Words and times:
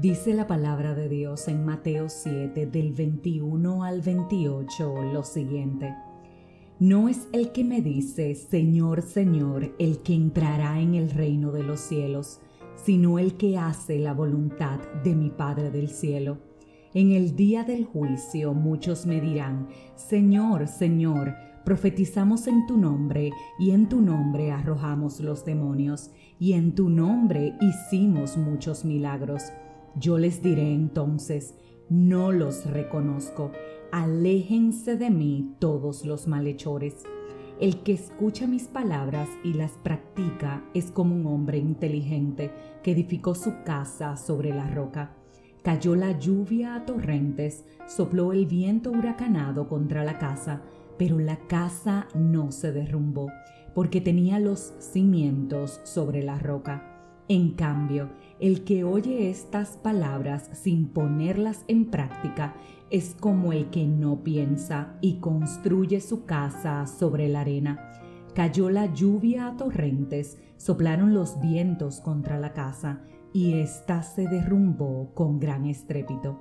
Dice 0.00 0.34
la 0.34 0.46
palabra 0.46 0.94
de 0.94 1.08
Dios 1.08 1.48
en 1.48 1.64
Mateo 1.64 2.10
7 2.10 2.66
del 2.66 2.92
21 2.92 3.82
al 3.82 4.02
28 4.02 5.04
lo 5.04 5.22
siguiente. 5.22 5.94
No 6.78 7.08
es 7.08 7.28
el 7.32 7.50
que 7.50 7.64
me 7.64 7.80
dice, 7.80 8.34
Señor, 8.34 9.00
Señor, 9.00 9.74
el 9.78 10.02
que 10.02 10.14
entrará 10.14 10.80
en 10.82 10.96
el 10.96 11.08
reino 11.08 11.50
de 11.50 11.62
los 11.62 11.80
cielos, 11.80 12.40
sino 12.74 13.18
el 13.18 13.38
que 13.38 13.56
hace 13.56 13.98
la 13.98 14.12
voluntad 14.12 14.80
de 15.02 15.14
mi 15.14 15.30
Padre 15.30 15.70
del 15.70 15.88
cielo. 15.88 16.40
En 16.92 17.12
el 17.12 17.34
día 17.34 17.64
del 17.64 17.86
juicio 17.86 18.52
muchos 18.52 19.06
me 19.06 19.18
dirán, 19.22 19.68
Señor, 19.94 20.68
Señor, 20.68 21.32
profetizamos 21.64 22.48
en 22.48 22.66
tu 22.66 22.76
nombre 22.76 23.30
y 23.58 23.70
en 23.70 23.88
tu 23.88 24.02
nombre 24.02 24.52
arrojamos 24.52 25.20
los 25.20 25.46
demonios 25.46 26.10
y 26.38 26.52
en 26.52 26.74
tu 26.74 26.90
nombre 26.90 27.54
hicimos 27.62 28.36
muchos 28.36 28.84
milagros. 28.84 29.42
Yo 29.98 30.18
les 30.18 30.42
diré 30.42 30.74
entonces, 30.74 31.54
no 31.88 32.30
los 32.30 32.66
reconozco, 32.66 33.50
aléjense 33.92 34.96
de 34.96 35.08
mí 35.08 35.54
todos 35.58 36.04
los 36.04 36.26
malhechores. 36.26 37.04
El 37.60 37.82
que 37.82 37.92
escucha 37.92 38.46
mis 38.46 38.64
palabras 38.64 39.26
y 39.42 39.54
las 39.54 39.72
practica 39.72 40.62
es 40.74 40.90
como 40.90 41.14
un 41.14 41.26
hombre 41.26 41.56
inteligente 41.56 42.50
que 42.82 42.92
edificó 42.92 43.34
su 43.34 43.62
casa 43.64 44.18
sobre 44.18 44.50
la 44.50 44.68
roca. 44.68 45.16
Cayó 45.62 45.96
la 45.96 46.18
lluvia 46.18 46.74
a 46.74 46.84
torrentes, 46.84 47.64
sopló 47.86 48.34
el 48.34 48.44
viento 48.44 48.90
huracanado 48.90 49.66
contra 49.66 50.04
la 50.04 50.18
casa, 50.18 50.60
pero 50.98 51.18
la 51.18 51.38
casa 51.48 52.06
no 52.14 52.52
se 52.52 52.70
derrumbó, 52.70 53.30
porque 53.74 54.02
tenía 54.02 54.38
los 54.40 54.74
cimientos 54.78 55.80
sobre 55.84 56.22
la 56.22 56.38
roca. 56.38 56.95
En 57.28 57.50
cambio, 57.52 58.10
el 58.38 58.62
que 58.62 58.84
oye 58.84 59.30
estas 59.30 59.76
palabras 59.78 60.48
sin 60.52 60.86
ponerlas 60.86 61.64
en 61.66 61.86
práctica 61.86 62.54
es 62.88 63.16
como 63.18 63.52
el 63.52 63.68
que 63.70 63.84
no 63.84 64.22
piensa 64.22 64.96
y 65.00 65.18
construye 65.18 66.00
su 66.00 66.24
casa 66.24 66.86
sobre 66.86 67.28
la 67.28 67.40
arena. 67.40 67.92
Cayó 68.32 68.70
la 68.70 68.92
lluvia 68.94 69.48
a 69.48 69.56
torrentes, 69.56 70.38
soplaron 70.56 71.14
los 71.14 71.40
vientos 71.40 72.00
contra 72.00 72.38
la 72.38 72.52
casa 72.52 73.00
y 73.32 73.54
ésta 73.54 74.04
se 74.04 74.28
derrumbó 74.28 75.10
con 75.14 75.40
gran 75.40 75.66
estrépito. 75.66 76.40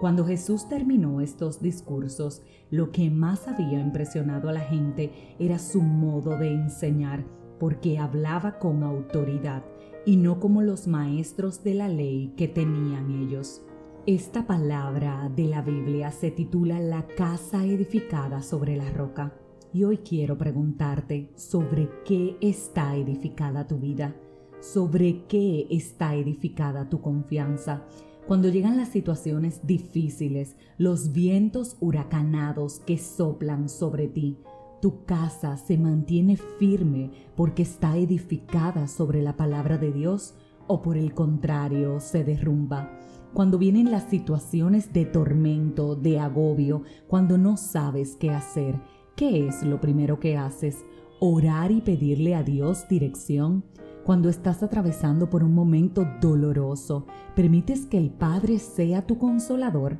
Cuando 0.00 0.26
Jesús 0.26 0.68
terminó 0.68 1.20
estos 1.20 1.62
discursos, 1.62 2.42
lo 2.70 2.90
que 2.90 3.10
más 3.10 3.46
había 3.46 3.78
impresionado 3.78 4.48
a 4.48 4.52
la 4.52 4.60
gente 4.60 5.36
era 5.38 5.58
su 5.58 5.80
modo 5.80 6.36
de 6.36 6.52
enseñar, 6.52 7.24
porque 7.58 7.98
hablaba 7.98 8.58
con 8.58 8.82
autoridad 8.82 9.62
y 10.06 10.16
no 10.16 10.38
como 10.38 10.62
los 10.62 10.86
maestros 10.86 11.64
de 11.64 11.74
la 11.74 11.88
ley 11.88 12.32
que 12.36 12.46
tenían 12.46 13.10
ellos. 13.10 13.62
Esta 14.06 14.46
palabra 14.46 15.28
de 15.34 15.46
la 15.46 15.62
Biblia 15.62 16.12
se 16.12 16.30
titula 16.30 16.78
La 16.78 17.08
casa 17.08 17.64
edificada 17.64 18.40
sobre 18.40 18.76
la 18.76 18.88
roca. 18.92 19.34
Y 19.72 19.82
hoy 19.82 19.98
quiero 19.98 20.38
preguntarte 20.38 21.32
sobre 21.34 21.90
qué 22.04 22.36
está 22.40 22.94
edificada 22.96 23.66
tu 23.66 23.78
vida, 23.78 24.14
sobre 24.60 25.24
qué 25.26 25.66
está 25.70 26.14
edificada 26.14 26.88
tu 26.88 27.00
confianza. 27.00 27.84
Cuando 28.28 28.48
llegan 28.48 28.76
las 28.76 28.90
situaciones 28.90 29.66
difíciles, 29.66 30.56
los 30.78 31.12
vientos 31.12 31.76
huracanados 31.80 32.78
que 32.78 32.96
soplan 32.96 33.68
sobre 33.68 34.06
ti, 34.06 34.38
tu 34.80 35.04
casa 35.04 35.56
se 35.56 35.78
mantiene 35.78 36.36
firme 36.36 37.10
porque 37.34 37.62
está 37.62 37.96
edificada 37.96 38.88
sobre 38.88 39.22
la 39.22 39.36
palabra 39.36 39.78
de 39.78 39.92
Dios 39.92 40.34
o 40.66 40.82
por 40.82 40.96
el 40.96 41.14
contrario 41.14 42.00
se 42.00 42.24
derrumba. 42.24 42.90
Cuando 43.32 43.58
vienen 43.58 43.90
las 43.90 44.04
situaciones 44.04 44.92
de 44.92 45.04
tormento, 45.04 45.94
de 45.94 46.18
agobio, 46.18 46.82
cuando 47.06 47.36
no 47.36 47.56
sabes 47.56 48.16
qué 48.16 48.30
hacer, 48.30 48.80
¿qué 49.14 49.46
es 49.46 49.62
lo 49.62 49.80
primero 49.80 50.18
que 50.20 50.36
haces? 50.36 50.84
Orar 51.20 51.70
y 51.70 51.80
pedirle 51.80 52.34
a 52.34 52.42
Dios 52.42 52.88
dirección. 52.88 53.64
Cuando 54.04 54.28
estás 54.28 54.62
atravesando 54.62 55.28
por 55.28 55.42
un 55.42 55.54
momento 55.54 56.06
doloroso, 56.20 57.06
permites 57.34 57.86
que 57.86 57.98
el 57.98 58.10
Padre 58.10 58.58
sea 58.58 59.06
tu 59.06 59.18
consolador. 59.18 59.98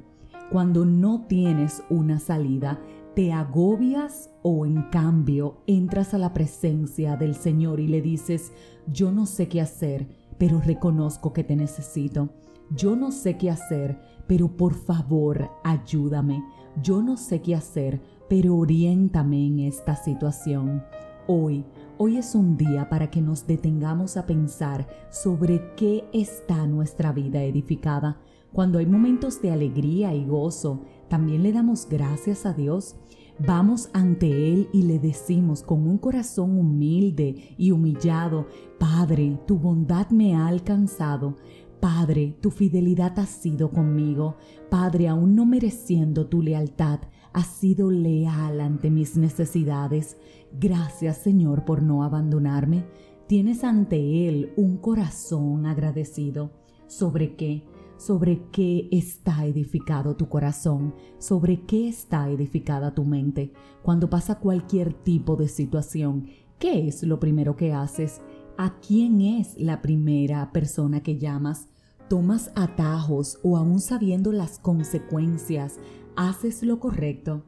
Cuando 0.51 0.85
no 0.87 1.27
tienes 1.27 1.83
una 1.91 2.21
salida, 2.21 2.81
¿Te 3.17 3.33
agobias 3.33 4.29
o 4.43 4.67
en 4.67 4.91
cambio 4.91 5.63
entras 5.67 6.13
a 6.13 6.19
la 6.19 6.35
presencia 6.35 7.17
del 7.17 7.35
Señor 7.35 7.81
y 7.81 7.89
le 7.89 8.03
dices, 8.03 8.53
yo 8.87 9.11
no 9.11 9.25
sé 9.25 9.49
qué 9.49 9.63
hacer, 9.63 10.07
pero 10.37 10.61
reconozco 10.61 11.33
que 11.33 11.43
te 11.43 11.57
necesito? 11.57 12.29
Yo 12.77 12.95
no 12.95 13.11
sé 13.13 13.39
qué 13.39 13.51
hacer, 13.51 13.99
pero 14.27 14.55
por 14.55 14.75
favor 14.75 15.49
ayúdame. 15.65 16.45
Yo 16.83 17.01
no 17.01 17.17
sé 17.17 17.41
qué 17.41 17.55
hacer, 17.55 18.03
pero 18.29 18.55
oriéntame 18.55 19.47
en 19.47 19.61
esta 19.61 19.97
situación. 19.97 20.85
Hoy, 21.27 21.65
hoy 21.97 22.19
es 22.19 22.35
un 22.35 22.59
día 22.59 22.91
para 22.91 23.11
que 23.11 23.23
nos 23.23 23.47
detengamos 23.47 24.19
a 24.19 24.27
pensar 24.27 24.87
sobre 25.09 25.75
qué 25.75 26.05
está 26.13 26.67
nuestra 26.67 27.13
vida 27.13 27.43
edificada. 27.45 28.21
Cuando 28.53 28.79
hay 28.79 28.87
momentos 28.87 29.41
de 29.41 29.53
alegría 29.53 30.15
y 30.15 30.27
gozo, 30.27 30.83
también 31.09 31.43
le 31.43 31.53
damos 31.53 31.89
gracias 31.89 32.47
a 32.47 32.53
Dios 32.53 32.97
Vamos 33.39 33.91
ante 33.93 34.51
Él 34.51 34.71
y 34.73 34.85
le 34.85 34.99
decimos 34.99 35.63
con 35.63 35.87
un 35.87 35.99
corazón 35.99 36.59
humilde 36.59 37.55
y 37.59 37.71
humillado, 37.71 38.47
Padre, 38.79 39.39
tu 39.47 39.59
bondad 39.59 40.09
me 40.09 40.35
ha 40.35 40.47
alcanzado. 40.47 41.37
Padre, 41.79 42.35
tu 42.41 42.51
fidelidad 42.51 43.19
ha 43.19 43.27
sido 43.27 43.71
conmigo. 43.71 44.37
Padre, 44.71 45.09
aún 45.09 45.35
no 45.35 45.45
mereciendo 45.45 46.29
tu 46.29 46.41
lealtad, 46.41 47.01
has 47.35 47.49
sido 47.49 47.91
leal 47.91 48.59
ante 48.59 48.91
mis 48.91 49.19
necesidades. 49.19 50.17
Gracias 50.59 51.19
Señor 51.19 51.67
por 51.67 51.83
no 51.83 52.05
abandonarme. 52.05 52.87
Tienes 53.27 53.65
ante 53.65 54.29
Él 54.29 54.55
un 54.57 54.79
corazón 54.79 55.67
agradecido. 55.67 56.53
¿Sobre 56.87 57.37
qué? 57.37 57.65
Sobre 57.97 58.43
qué 58.53 58.89
está 58.91 59.45
edificado 59.47 60.17
tu 60.17 60.29
corazón, 60.29 60.95
sobre 61.19 61.63
qué 61.63 61.89
está 61.89 62.29
edificada 62.31 62.95
tu 62.95 63.05
mente. 63.05 63.53
Cuando 63.83 64.11
pasa 64.11 64.39
cualquier 64.39 64.93
tipo 64.93 65.37
de 65.37 65.49
situación, 65.49 66.27
¿qué 66.59 66.89
es 66.89 67.03
lo 67.03 67.19
primero 67.21 67.57
que 67.57 67.73
haces? 67.73 68.21
¿A 68.59 68.79
quién 68.81 69.21
es 69.21 69.59
la 69.59 69.83
primera 69.83 70.53
persona 70.53 71.03
que 71.03 71.19
llamas? 71.19 71.69
¿Tomas 72.09 72.53
atajos 72.55 73.39
o 73.43 73.57
aún 73.57 73.81
sabiendo 73.81 74.33
las 74.33 74.59
consecuencias, 74.59 75.79
haces 76.17 76.63
lo 76.63 76.79
correcto? 76.79 77.45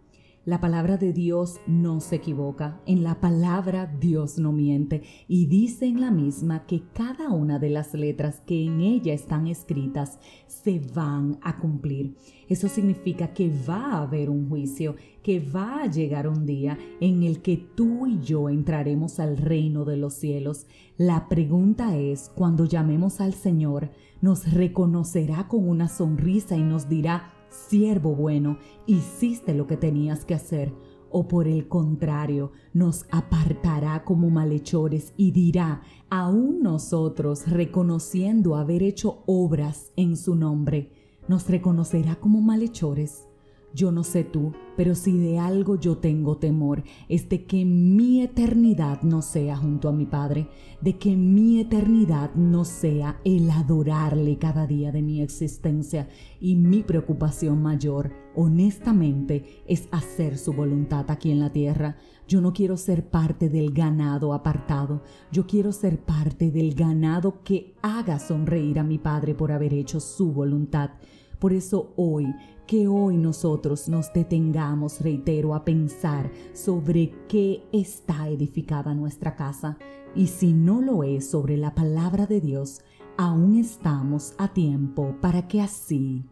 La 0.48 0.62
palabra 0.62 0.97
de 0.97 1.12
Dios 1.12 1.60
no 1.66 2.00
se 2.00 2.16
equivoca, 2.16 2.81
en 2.86 3.04
la 3.04 3.20
palabra 3.20 3.84
Dios 4.00 4.38
no 4.38 4.50
miente 4.50 5.03
y 5.28 5.44
dice 5.44 5.84
en 5.84 6.00
la 6.00 6.10
misma 6.10 6.64
que 6.64 6.84
cada 6.94 7.28
una 7.28 7.59
de 7.59 7.69
las 7.69 7.92
letras 7.92 8.41
que 8.47 8.64
en 8.64 8.81
ella 8.81 9.12
están 9.12 9.47
escritas 9.47 10.19
se 10.47 10.81
van 10.94 11.38
a 11.42 11.58
cumplir. 11.58 12.16
Eso 12.48 12.66
significa 12.69 13.34
que 13.34 13.53
va 13.69 13.92
a 13.92 14.03
haber 14.04 14.31
un 14.31 14.48
juicio, 14.48 14.97
que 15.22 15.38
va 15.38 15.82
a 15.82 15.87
llegar 15.87 16.26
un 16.26 16.47
día 16.47 16.78
en 16.98 17.25
el 17.25 17.42
que 17.42 17.58
tú 17.58 18.06
y 18.06 18.19
yo 18.20 18.48
entraremos 18.48 19.20
al 19.20 19.37
reino 19.37 19.84
de 19.84 19.98
los 19.98 20.14
cielos. 20.14 20.66
La 20.97 21.28
pregunta 21.28 21.98
es, 21.98 22.31
cuando 22.34 22.64
llamemos 22.64 23.20
al 23.20 23.34
Señor, 23.34 23.91
nos 24.22 24.50
reconocerá 24.50 25.47
con 25.47 25.69
una 25.69 25.88
sonrisa 25.88 26.56
y 26.56 26.62
nos 26.62 26.88
dirá, 26.88 27.34
siervo 27.50 28.14
bueno, 28.14 28.59
hiciste 28.86 29.54
lo 29.54 29.66
que 29.66 29.76
tenías 29.76 30.25
que 30.25 30.34
hacer, 30.34 30.75
o 31.10 31.28
por 31.28 31.48
el 31.48 31.69
contrario, 31.69 32.53
nos 32.72 33.06
apartará 33.10 34.04
como 34.04 34.31
malhechores 34.31 35.14
y 35.16 35.31
dirá, 35.31 35.82
aún 36.10 36.62
nosotros, 36.62 37.47
reconociendo 37.48 38.56
haber 38.56 38.82
hecho 38.82 39.23
obras 39.26 39.93
en 39.96 40.17
su 40.17 40.34
nombre, 40.34 40.93
nos 41.28 41.49
reconocerá 41.49 42.17
como 42.17 42.40
malhechores. 42.40 43.27
Yo 43.75 43.93
no 43.93 44.03
sé 44.03 44.25
tú, 44.25 44.55
pero 44.76 44.94
si 44.94 45.19
de 45.19 45.38
algo 45.38 45.76
yo 45.79 45.99
tengo 45.99 46.38
temor, 46.38 46.82
es 47.09 47.29
de 47.29 47.44
que 47.44 47.65
mi 47.65 48.23
eternidad 48.23 49.03
no 49.03 49.20
sea 49.20 49.56
junto 49.56 49.88
a 49.88 49.93
mi 49.93 50.06
Padre, 50.06 50.49
de 50.81 50.97
que 50.97 51.15
mi 51.17 51.61
eternidad 51.61 52.35
no 52.35 52.65
sea 52.65 53.20
el 53.25 53.50
adorarle 53.50 54.38
cada 54.38 54.67
día 54.67 54.91
de 54.91 55.03
mi 55.03 55.20
existencia. 55.20 56.09
Y 56.41 56.56
mi 56.56 56.82
preocupación 56.82 57.61
mayor, 57.61 58.11
honestamente, 58.35 59.62
es 59.67 59.87
hacer 59.91 60.38
su 60.38 60.55
voluntad 60.55 61.11
aquí 61.11 61.31
en 61.31 61.41
la 61.41 61.53
tierra. 61.53 61.99
Yo 62.26 62.41
no 62.41 62.53
quiero 62.53 62.76
ser 62.76 63.11
parte 63.11 63.49
del 63.50 63.73
ganado 63.73 64.32
apartado, 64.32 65.03
yo 65.31 65.47
quiero 65.47 65.73
ser 65.73 66.00
parte 66.00 66.50
del 66.50 66.75
ganado 66.75 67.43
que 67.43 67.75
haga 67.82 68.19
sonreír 68.19 68.79
a 68.79 68.85
mi 68.85 68.99
Padre 68.99 69.35
por 69.35 69.53
haber 69.53 69.75
hecho 69.75 70.00
su 70.00 70.32
voluntad. 70.32 70.91
Por 71.38 71.52
eso 71.52 71.93
hoy, 71.96 72.35
que 72.67 72.88
hoy 72.88 73.17
nosotros 73.17 73.88
nos 73.88 74.12
detengamos, 74.12 75.00
reitero, 75.00 75.55
a 75.55 75.64
pensar 75.64 76.31
sobre 76.52 77.12
qué 77.29 77.62
está 77.73 78.29
edificada 78.29 78.94
nuestra 78.94 79.35
casa, 79.37 79.79
Y 80.14 80.29
si 80.29 80.55
no 80.55 80.81
lo 80.81 81.05
es 81.05 81.31
sobre 81.31 81.58
la 81.58 81.75
palabra 81.75 82.26
de 82.26 82.40
Dios, 82.40 82.81
aún 83.19 83.56
estamos 83.56 84.35
a 84.38 84.52
tiempo 84.55 85.14
para 85.20 85.46
que 85.46 85.61
así 85.61 86.25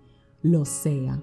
lo 0.43 0.65
sea. 0.65 1.23